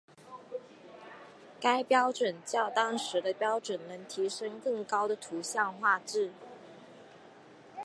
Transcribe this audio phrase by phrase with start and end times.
[1.59, 6.31] 该标准较当时的标准能提升更高的图像画质。